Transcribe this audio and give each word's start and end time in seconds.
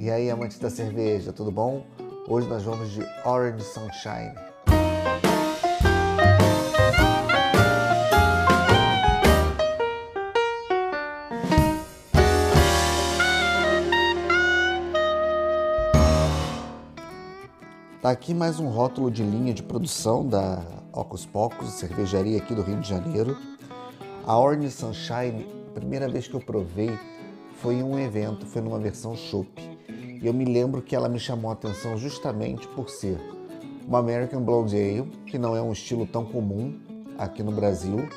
E 0.00 0.12
aí, 0.12 0.30
amantes 0.30 0.60
da 0.60 0.70
cerveja, 0.70 1.32
tudo 1.32 1.50
bom? 1.50 1.84
Hoje 2.28 2.46
nós 2.46 2.62
vamos 2.62 2.88
de 2.92 3.00
Orange 3.24 3.64
Sunshine. 3.64 4.32
Tá 18.00 18.10
aqui 18.12 18.32
mais 18.32 18.60
um 18.60 18.68
rótulo 18.68 19.10
de 19.10 19.24
linha 19.24 19.52
de 19.52 19.64
produção 19.64 20.24
da 20.24 20.62
Ocus 20.92 21.26
Pocos, 21.26 21.70
cervejaria 21.70 22.38
aqui 22.38 22.54
do 22.54 22.62
Rio 22.62 22.78
de 22.78 22.88
Janeiro. 22.88 23.36
A 24.24 24.38
Orange 24.38 24.70
Sunshine, 24.70 25.44
primeira 25.74 26.08
vez 26.08 26.28
que 26.28 26.34
eu 26.34 26.40
provei 26.40 26.96
foi 27.54 27.74
em 27.74 27.82
um 27.82 27.98
evento, 27.98 28.46
foi 28.46 28.62
numa 28.62 28.78
versão 28.78 29.16
chopp. 29.16 29.77
E 30.20 30.26
eu 30.26 30.34
me 30.34 30.44
lembro 30.44 30.82
que 30.82 30.96
ela 30.96 31.08
me 31.08 31.18
chamou 31.18 31.50
a 31.50 31.54
atenção 31.54 31.96
justamente 31.96 32.66
por 32.68 32.88
ser 32.88 33.18
uma 33.86 33.98
American 33.98 34.42
Blonde 34.42 34.76
Ale, 34.76 35.10
que 35.26 35.38
não 35.38 35.56
é 35.56 35.62
um 35.62 35.72
estilo 35.72 36.06
tão 36.06 36.24
comum 36.24 36.78
aqui 37.16 37.42
no 37.42 37.52
Brasil. 37.52 38.08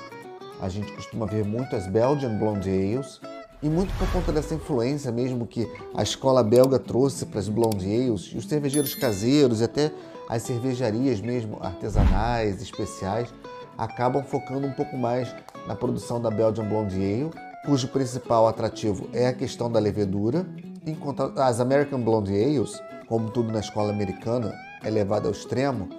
A 0.60 0.68
gente 0.68 0.92
costuma 0.94 1.26
ver 1.26 1.46
muito 1.46 1.76
as 1.76 1.88
Belgian 1.88 2.38
Blonde 2.38 2.70
Ales, 2.70 3.22
e 3.64 3.70
muito 3.70 3.94
por 3.98 4.12
conta 4.12 4.32
dessa 4.32 4.56
influência 4.56 5.12
mesmo 5.12 5.46
que 5.46 5.72
a 5.94 6.02
escola 6.02 6.44
belga 6.44 6.80
trouxe 6.80 7.28
para 7.28 7.40
as 7.40 7.48
blonde 7.48 7.86
ales 7.86 8.32
e 8.34 8.38
os 8.38 8.48
cervejeiros 8.48 8.96
caseiros 8.96 9.62
e 9.62 9.64
até 9.64 9.92
as 10.28 10.42
cervejarias 10.44 11.22
mesmo 11.22 11.58
artesanais, 11.62 12.62
especiais, 12.62 13.32
acabam 13.78 14.24
focando 14.24 14.66
um 14.66 14.72
pouco 14.72 14.98
mais 14.98 15.34
na 15.68 15.76
produção 15.76 16.20
da 16.20 16.32
Belgian 16.32 16.68
Blonde 16.68 16.96
Ale, 16.96 17.32
cujo 17.66 17.88
principal 17.90 18.48
atrativo 18.48 19.08
é 19.14 19.28
a 19.28 19.34
questão 19.34 19.72
da 19.72 19.80
levedura, 19.80 20.46
enquanto 20.86 21.34
as 21.38 21.60
American 21.60 22.02
Blonde 22.02 22.32
Ales, 22.32 22.82
como 23.08 23.30
tudo 23.30 23.52
na 23.52 23.60
escola 23.60 23.92
americana 23.92 24.54
é 24.84 24.90
levado 24.90 25.28
ao 25.28 25.32
extremo, 25.32 25.90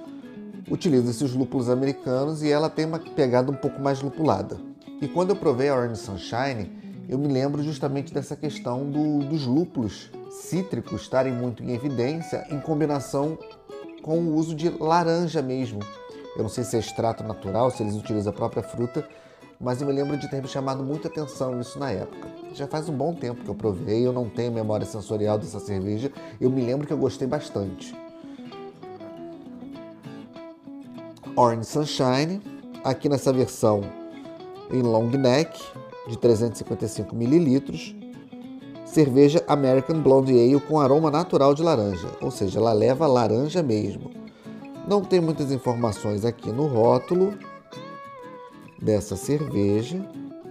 utilizam-se 0.70 1.24
os 1.24 1.34
lúpulos 1.34 1.68
americanos 1.68 2.42
e 2.42 2.50
ela 2.50 2.70
tem 2.70 2.84
uma 2.86 2.98
pegada 2.98 3.50
um 3.50 3.54
pouco 3.54 3.80
mais 3.80 4.00
lupulada. 4.00 4.58
E 5.00 5.08
quando 5.08 5.30
eu 5.30 5.36
provei 5.36 5.68
a 5.68 5.74
Orange 5.74 6.00
Sunshine, 6.00 6.70
eu 7.08 7.18
me 7.18 7.28
lembro 7.28 7.62
justamente 7.62 8.14
dessa 8.14 8.36
questão 8.36 8.88
do, 8.88 9.18
dos 9.20 9.44
lúpulos 9.46 10.10
cítricos 10.30 11.02
estarem 11.02 11.32
muito 11.32 11.62
em 11.62 11.72
evidência 11.72 12.46
em 12.50 12.60
combinação 12.60 13.38
com 14.02 14.18
o 14.18 14.34
uso 14.34 14.54
de 14.54 14.68
laranja 14.68 15.42
mesmo. 15.42 15.80
Eu 16.36 16.42
não 16.42 16.48
sei 16.48 16.64
se 16.64 16.76
é 16.76 16.78
extrato 16.78 17.22
natural, 17.22 17.70
se 17.70 17.82
eles 17.82 17.94
utilizam 17.94 18.32
a 18.32 18.34
própria 18.34 18.62
fruta, 18.62 19.06
mas 19.62 19.80
eu 19.80 19.86
me 19.86 19.92
lembro 19.92 20.16
de 20.16 20.28
ter 20.28 20.42
me 20.42 20.48
chamado 20.48 20.82
muita 20.82 21.06
atenção 21.06 21.60
isso 21.60 21.78
na 21.78 21.90
época. 21.92 22.28
Já 22.52 22.66
faz 22.66 22.88
um 22.88 22.92
bom 22.92 23.14
tempo 23.14 23.44
que 23.44 23.48
eu 23.48 23.54
provei, 23.54 24.04
eu 24.04 24.12
não 24.12 24.28
tenho 24.28 24.50
memória 24.50 24.84
sensorial 24.84 25.38
dessa 25.38 25.60
cerveja, 25.60 26.10
eu 26.40 26.50
me 26.50 26.60
lembro 26.60 26.86
que 26.86 26.92
eu 26.92 26.98
gostei 26.98 27.28
bastante. 27.28 27.94
Orange 31.36 31.66
Sunshine, 31.66 32.42
aqui 32.82 33.08
nessa 33.08 33.32
versão 33.32 33.82
em 34.70 34.82
long 34.82 35.08
neck, 35.08 35.62
de 36.08 36.18
355 36.18 37.14
mililitros, 37.14 37.94
cerveja 38.84 39.42
American 39.46 40.02
Blonde 40.02 40.32
Ale 40.32 40.60
com 40.60 40.80
aroma 40.80 41.10
natural 41.10 41.54
de 41.54 41.62
laranja, 41.62 42.08
ou 42.20 42.30
seja, 42.30 42.58
ela 42.58 42.72
leva 42.72 43.06
laranja 43.06 43.62
mesmo. 43.62 44.10
Não 44.88 45.02
tem 45.02 45.20
muitas 45.20 45.52
informações 45.52 46.24
aqui 46.24 46.50
no 46.50 46.66
rótulo 46.66 47.38
dessa 48.82 49.16
cerveja. 49.16 50.04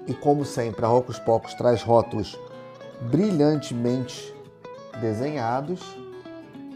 E 0.07 0.13
como 0.13 0.43
sempre, 0.43 0.83
a 0.83 0.87
Rocos 0.87 1.19
Pocos 1.19 1.53
traz 1.53 1.83
rótulos 1.83 2.39
brilhantemente 3.01 4.33
desenhados. 4.99 5.81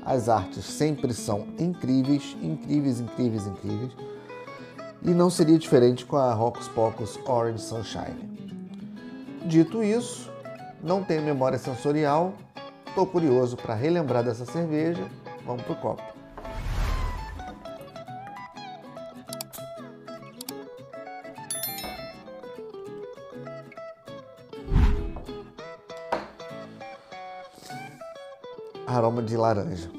As 0.05 0.29
artes 0.29 0.65
sempre 0.65 1.13
são 1.13 1.47
incríveis, 1.57 2.37
incríveis, 2.41 2.99
incríveis, 2.99 3.47
incríveis. 3.47 3.91
E 5.01 5.09
não 5.09 5.29
seria 5.29 5.57
diferente 5.57 6.05
com 6.05 6.17
a 6.17 6.33
Rocos 6.33 6.67
Pocos 6.67 7.17
Orange 7.25 7.63
Sunshine. 7.63 8.35
Dito 9.45 9.83
isso, 9.83 10.31
não 10.83 11.03
tenho 11.03 11.23
memória 11.23 11.57
sensorial, 11.57 12.33
estou 12.87 13.05
curioso 13.05 13.57
para 13.57 13.75
relembrar 13.75 14.23
dessa 14.23 14.45
cerveja. 14.45 15.03
Vamos 15.45 15.63
pro 15.63 15.75
copo. 15.75 16.03
Aroma 29.15 29.23
de 29.23 29.37
laranja. 29.37 29.89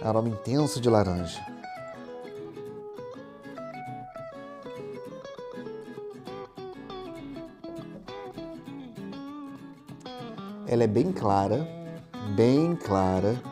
Aroma 0.00 0.28
intenso 0.28 0.80
de 0.80 0.88
laranja. 0.88 1.44
Ela 10.68 10.84
é 10.84 10.86
bem 10.86 11.10
clara, 11.10 11.66
bem 12.36 12.76
clara, 12.76 13.42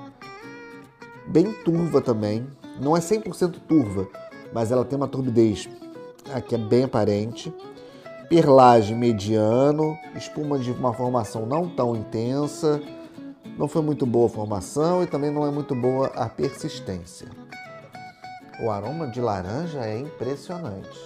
bem 1.26 1.52
turva 1.64 2.00
também. 2.00 2.46
Não 2.80 2.96
é 2.96 3.00
100% 3.00 3.58
turva, 3.66 4.08
mas 4.52 4.70
ela 4.70 4.84
tem 4.84 4.96
uma 4.96 5.08
turbidez 5.08 5.68
aqui 6.32 6.54
é 6.54 6.58
bem 6.58 6.84
aparente. 6.84 7.52
Perlagem 8.28 8.96
mediano, 8.96 9.98
espuma 10.14 10.60
de 10.60 10.70
uma 10.70 10.94
formação 10.94 11.44
não 11.44 11.68
tão 11.68 11.96
intensa. 11.96 12.80
Não 13.56 13.68
foi 13.68 13.82
muito 13.82 14.06
boa 14.06 14.26
a 14.26 14.30
formação 14.30 15.02
e 15.02 15.06
também 15.06 15.30
não 15.30 15.46
é 15.46 15.50
muito 15.50 15.74
boa 15.74 16.06
a 16.08 16.28
persistência. 16.28 17.28
O 18.62 18.70
aroma 18.70 19.06
de 19.08 19.20
laranja 19.20 19.80
é 19.80 19.98
impressionante. 19.98 20.98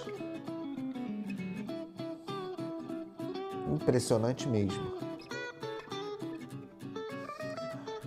Impressionante 3.73 4.49
mesmo. 4.49 4.95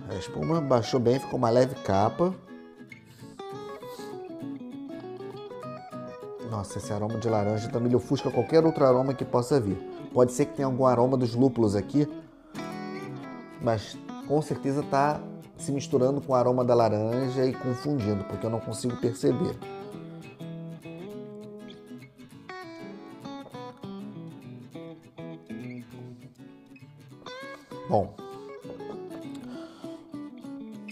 A 0.08 0.14
espuma 0.14 0.60
baixou 0.60 0.98
bem, 0.98 1.18
ficou 1.20 1.38
uma 1.38 1.50
leve 1.50 1.74
capa. 1.76 2.34
Nossa, 6.50 6.78
esse 6.78 6.92
aroma 6.92 7.18
de 7.18 7.28
laranja 7.28 7.68
também 7.68 7.94
ofusca 7.94 8.30
qualquer 8.30 8.64
outro 8.64 8.84
aroma 8.84 9.14
que 9.14 9.24
possa 9.24 9.60
vir. 9.60 9.76
Pode 10.12 10.32
ser 10.32 10.46
que 10.46 10.56
tenha 10.56 10.66
algum 10.66 10.84
aroma 10.84 11.16
dos 11.16 11.34
lúpulos 11.34 11.76
aqui, 11.76 12.08
mas 13.62 13.96
com 14.30 14.40
certeza 14.40 14.80
está 14.80 15.20
se 15.58 15.72
misturando 15.72 16.20
com 16.20 16.32
o 16.32 16.36
aroma 16.36 16.64
da 16.64 16.72
laranja 16.72 17.44
e 17.44 17.52
confundindo, 17.52 18.22
porque 18.22 18.46
eu 18.46 18.50
não 18.50 18.60
consigo 18.60 18.96
perceber. 18.98 19.58
Bom, 27.88 28.14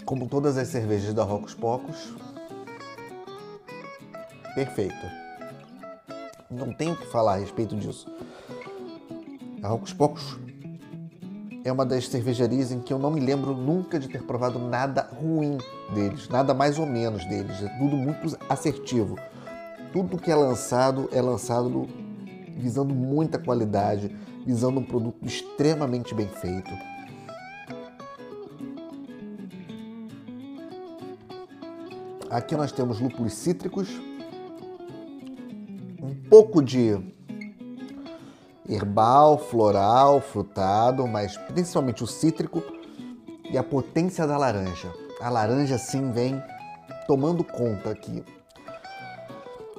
como 0.04 0.26
todas 0.26 0.58
as 0.58 0.66
cervejas 0.66 1.14
da 1.14 1.22
Rocos 1.22 1.54
Pocos, 1.54 2.12
perfeita. 4.56 5.12
Não 6.50 6.72
tenho 6.72 6.94
o 6.94 6.96
que 6.96 7.06
falar 7.06 7.34
a 7.34 7.36
respeito 7.36 7.76
disso. 7.76 8.12
A 9.62 9.68
Rocos 9.68 9.92
Pocos 9.92 10.47
é 11.64 11.72
uma 11.72 11.84
das 11.84 12.08
cervejarias 12.08 12.70
em 12.70 12.80
que 12.80 12.92
eu 12.92 12.98
não 12.98 13.10
me 13.10 13.20
lembro 13.20 13.54
nunca 13.54 13.98
de 13.98 14.08
ter 14.08 14.22
provado 14.22 14.58
nada 14.58 15.08
ruim 15.20 15.58
deles, 15.94 16.28
nada 16.28 16.54
mais 16.54 16.78
ou 16.78 16.86
menos 16.86 17.24
deles. 17.26 17.62
É 17.62 17.68
tudo 17.78 17.96
muito 17.96 18.38
assertivo. 18.48 19.18
Tudo 19.92 20.18
que 20.18 20.30
é 20.30 20.34
lançado 20.34 21.08
é 21.12 21.20
lançado 21.20 21.88
visando 22.56 22.94
muita 22.94 23.38
qualidade, 23.38 24.14
visando 24.44 24.80
um 24.80 24.84
produto 24.84 25.24
extremamente 25.24 26.14
bem 26.14 26.28
feito. 26.28 26.70
Aqui 32.30 32.54
nós 32.54 32.70
temos 32.70 33.00
lúpulos 33.00 33.32
cítricos, 33.32 33.88
um 36.02 36.14
pouco 36.28 36.62
de 36.62 36.98
herbal, 38.68 39.38
floral, 39.38 40.20
frutado, 40.20 41.06
mas 41.06 41.36
principalmente 41.36 42.04
o 42.04 42.06
cítrico 42.06 42.62
e 43.50 43.56
a 43.56 43.62
potência 43.62 44.26
da 44.26 44.36
laranja. 44.36 44.92
A 45.20 45.30
laranja 45.30 45.78
sim 45.78 46.10
vem 46.10 46.42
tomando 47.06 47.42
conta 47.42 47.90
aqui. 47.90 48.22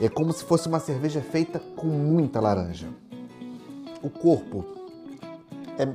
É 0.02 0.10
como 0.10 0.34
se 0.34 0.44
fosse 0.44 0.68
uma 0.68 0.80
cerveja 0.80 1.22
feita 1.22 1.60
com 1.76 1.88
muita 1.88 2.40
laranja. 2.40 2.88
O 4.02 4.10
corpo 4.10 4.66
é 5.78 5.88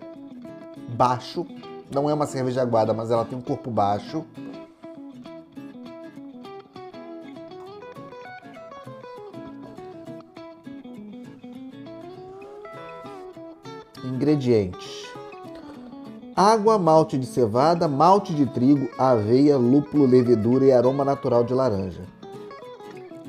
baixo, 0.94 1.46
não 1.92 2.08
é 2.08 2.14
uma 2.14 2.26
cerveja 2.26 2.62
aguada, 2.62 2.94
mas 2.94 3.10
ela 3.10 3.24
tem 3.24 3.36
um 3.36 3.42
corpo 3.42 3.70
baixo 3.70 4.24
Ingredientes: 14.24 15.12
água, 16.34 16.78
malte 16.78 17.18
de 17.18 17.26
cevada, 17.26 17.86
malte 17.86 18.32
de 18.32 18.46
trigo, 18.46 18.88
aveia, 18.98 19.58
lúpulo, 19.58 20.06
levedura 20.06 20.64
e 20.64 20.72
aroma 20.72 21.04
natural 21.04 21.44
de 21.44 21.52
laranja. 21.52 22.00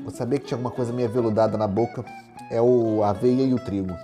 Eu 0.02 0.10
sabia 0.10 0.38
que 0.38 0.46
tinha 0.46 0.56
alguma 0.56 0.70
coisa 0.70 0.94
meio 0.94 1.06
aveludada 1.06 1.58
na 1.58 1.68
boca, 1.68 2.02
é 2.50 2.62
o 2.62 3.04
aveia 3.04 3.42
e 3.42 3.52
o 3.52 3.62
trigo. 3.62 3.94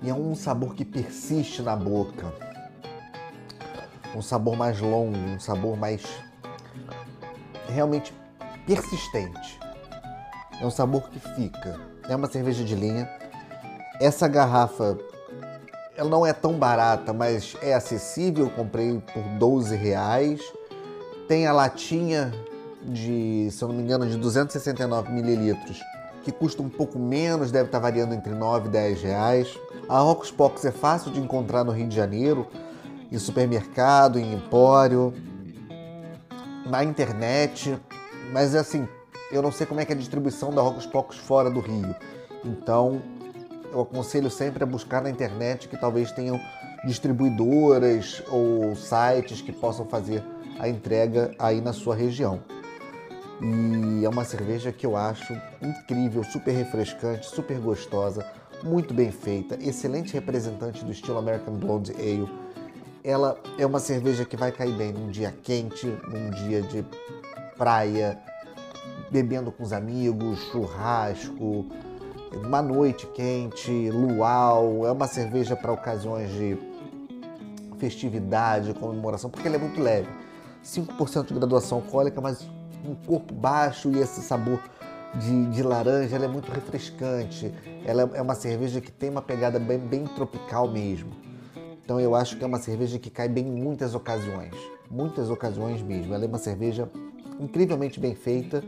E 0.00 0.08
é 0.08 0.14
um 0.14 0.36
sabor 0.36 0.76
que 0.76 0.84
persiste 0.84 1.60
na 1.60 1.74
boca. 1.74 2.51
Um 4.14 4.22
sabor 4.22 4.56
mais 4.56 4.80
longo, 4.80 5.16
um 5.16 5.40
sabor 5.40 5.76
mais 5.76 6.02
realmente 7.68 8.14
persistente. 8.66 9.58
É 10.60 10.66
um 10.66 10.70
sabor 10.70 11.08
que 11.08 11.18
fica. 11.18 11.80
É 12.08 12.14
uma 12.14 12.28
cerveja 12.28 12.62
de 12.62 12.74
linha. 12.74 13.08
Essa 14.00 14.28
garrafa 14.28 14.98
ela 15.96 16.08
não 16.08 16.24
é 16.24 16.32
tão 16.32 16.54
barata, 16.54 17.12
mas 17.12 17.56
é 17.62 17.74
acessível. 17.74 18.46
Eu 18.46 18.50
comprei 18.50 19.00
por 19.12 19.22
12 19.38 19.76
reais. 19.76 20.40
Tem 21.28 21.46
a 21.46 21.52
latinha 21.52 22.32
de, 22.82 23.48
se 23.50 23.62
eu 23.62 23.68
não 23.68 23.74
me 23.76 23.82
engano, 23.82 24.06
de 24.06 24.16
269 24.16 25.12
mililitros, 25.12 25.80
que 26.24 26.32
custa 26.32 26.62
um 26.62 26.68
pouco 26.68 26.98
menos, 26.98 27.50
deve 27.50 27.66
estar 27.66 27.78
variando 27.78 28.14
entre 28.14 28.32
9 28.32 28.68
e 28.68 28.70
10 28.70 29.02
reais. 29.02 29.58
A 29.88 29.98
Rocos 29.98 30.30
Pocos 30.30 30.64
é 30.64 30.72
fácil 30.72 31.12
de 31.12 31.20
encontrar 31.20 31.64
no 31.64 31.72
Rio 31.72 31.86
de 31.86 31.94
Janeiro, 31.94 32.46
em 33.12 33.18
supermercado, 33.18 34.18
em 34.18 34.32
empório, 34.32 35.12
na 36.64 36.82
internet, 36.82 37.78
mas 38.32 38.54
assim, 38.54 38.88
eu 39.30 39.42
não 39.42 39.52
sei 39.52 39.66
como 39.66 39.80
é 39.80 39.84
que 39.84 39.92
é 39.92 39.94
a 39.94 39.98
distribuição 39.98 40.50
da 40.50 40.62
Rocos 40.62 40.86
Pocos 40.86 41.18
fora 41.18 41.50
do 41.50 41.60
Rio. 41.60 41.94
Então, 42.42 43.02
eu 43.70 43.82
aconselho 43.82 44.30
sempre 44.30 44.64
a 44.64 44.66
buscar 44.66 45.02
na 45.02 45.10
internet 45.10 45.68
que 45.68 45.76
talvez 45.76 46.10
tenham 46.10 46.40
distribuidoras 46.86 48.22
ou 48.28 48.74
sites 48.74 49.42
que 49.42 49.52
possam 49.52 49.84
fazer 49.84 50.24
a 50.58 50.68
entrega 50.68 51.34
aí 51.38 51.60
na 51.60 51.72
sua 51.74 51.94
região. 51.94 52.40
E 53.40 54.04
é 54.04 54.08
uma 54.08 54.24
cerveja 54.24 54.72
que 54.72 54.86
eu 54.86 54.96
acho 54.96 55.36
incrível, 55.60 56.24
super 56.24 56.52
refrescante, 56.52 57.26
super 57.26 57.58
gostosa 57.58 58.24
muito 58.62 58.94
bem 58.94 59.10
feita, 59.10 59.58
excelente 59.60 60.14
representante 60.14 60.84
do 60.84 60.92
estilo 60.92 61.18
American 61.18 61.54
Blonde 61.54 61.92
Ale. 61.92 62.41
Ela 63.04 63.36
é 63.58 63.66
uma 63.66 63.80
cerveja 63.80 64.24
que 64.24 64.36
vai 64.36 64.52
cair 64.52 64.72
bem 64.76 64.92
num 64.92 65.10
dia 65.10 65.34
quente, 65.42 65.86
num 65.86 66.30
dia 66.30 66.62
de 66.62 66.84
praia, 67.58 68.16
bebendo 69.10 69.50
com 69.50 69.64
os 69.64 69.72
amigos, 69.72 70.38
churrasco, 70.52 71.66
uma 72.32 72.62
noite 72.62 73.04
quente, 73.08 73.90
luau. 73.90 74.86
É 74.86 74.92
uma 74.92 75.08
cerveja 75.08 75.56
para 75.56 75.72
ocasiões 75.72 76.30
de 76.30 76.56
festividade, 77.76 78.72
comemoração, 78.74 79.28
porque 79.28 79.48
ela 79.48 79.56
é 79.56 79.60
muito 79.60 79.80
leve. 79.80 80.08
5% 80.64 81.26
de 81.26 81.34
graduação 81.34 81.78
alcoólica, 81.78 82.20
mas 82.20 82.48
um 82.84 82.94
corpo 82.94 83.34
baixo 83.34 83.90
e 83.90 83.98
esse 83.98 84.22
sabor 84.22 84.60
de, 85.16 85.46
de, 85.46 85.62
laranja, 85.64 86.14
ela 86.14 86.26
é 86.26 86.28
muito 86.28 86.52
refrescante. 86.52 87.52
Ela 87.84 88.08
é 88.14 88.22
uma 88.22 88.36
cerveja 88.36 88.80
que 88.80 88.92
tem 88.92 89.10
uma 89.10 89.22
pegada 89.22 89.58
bem, 89.58 89.78
bem 89.78 90.04
tropical 90.04 90.70
mesmo. 90.70 91.31
Então 91.84 92.00
eu 92.00 92.14
acho 92.14 92.36
que 92.36 92.44
é 92.44 92.46
uma 92.46 92.58
cerveja 92.58 92.98
que 92.98 93.10
cai 93.10 93.28
bem 93.28 93.46
em 93.46 93.50
muitas 93.50 93.94
ocasiões. 93.94 94.54
Muitas 94.90 95.30
ocasiões 95.30 95.82
mesmo. 95.82 96.14
Ela 96.14 96.24
é 96.24 96.28
uma 96.28 96.38
cerveja 96.38 96.88
incrivelmente 97.40 97.98
bem 97.98 98.14
feita 98.14 98.62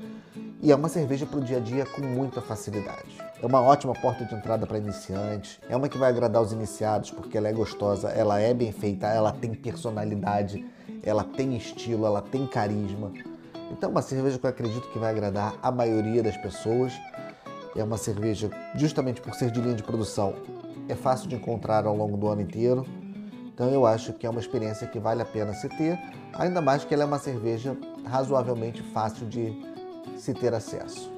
e 0.61 0.73
é 0.73 0.75
uma 0.75 0.89
cerveja 0.89 1.25
para 1.27 1.39
o 1.39 1.45
dia 1.45 1.59
a 1.59 1.61
dia 1.61 1.87
com 1.87 2.03
muita 2.03 2.41
facilidade. 2.41 3.19
É 3.41 3.47
uma 3.47 3.61
ótima 3.61 3.93
porta 3.93 4.25
de 4.25 4.35
entrada 4.35 4.67
para 4.67 4.79
iniciantes. 4.79 5.61
É 5.69 5.77
uma 5.77 5.89
que 5.89 5.99
vai 5.99 6.11
agradar 6.11 6.43
os 6.43 6.53
iniciados 6.53 7.11
porque 7.11 7.39
ela 7.39 7.49
é 7.49 7.53
gostosa, 7.53 8.09
ela 8.09 8.41
é 8.41 8.53
bem 8.53 8.73
feita, 8.73 9.07
ela 9.07 9.31
tem 9.33 9.55
personalidade, 9.55 10.65
ela 11.03 11.23
tem 11.23 11.57
estilo, 11.57 12.07
ela 12.07 12.23
tem 12.23 12.47
carisma. 12.47 13.13
Então, 13.71 13.91
uma 13.91 14.03
cerveja 14.03 14.39
que 14.39 14.47
eu 14.47 14.51
acredito 14.51 14.89
que 14.91 14.99
vai 14.99 15.11
agradar 15.11 15.55
a 15.63 15.71
maioria 15.71 16.23
das 16.23 16.37
pessoas. 16.37 16.93
É 17.77 17.83
uma 17.83 17.97
cerveja, 17.97 18.51
justamente 18.75 19.21
por 19.21 19.35
ser 19.35 19.51
de 19.51 19.61
linha 19.61 19.75
de 19.75 19.83
produção, 19.83 20.35
é 20.89 20.95
fácil 20.95 21.29
de 21.29 21.35
encontrar 21.35 21.87
ao 21.87 21.97
longo 21.97 22.17
do 22.17 22.29
ano 22.29 22.41
inteiro. 22.41 22.87
Então, 23.55 23.71
eu 23.71 23.87
acho 23.87 24.13
que 24.13 24.27
é 24.27 24.31
uma 24.31 24.41
experiência 24.41 24.89
que 24.89 24.99
vale 24.99 25.23
a 25.23 25.25
pena 25.25 25.55
se 25.55 25.69
ter, 25.69 25.97
ainda 26.33 26.61
mais 26.61 26.85
que 26.85 26.93
ela 26.93 27.05
é 27.05 27.07
uma 27.07 27.21
cerveja 27.21 27.77
razoavelmente 28.05 28.83
fácil 28.83 29.29
de 29.29 29.57
se 30.19 30.35
ter 30.35 30.53
acesso. 30.53 31.09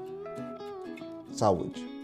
Saúde! 1.32 1.95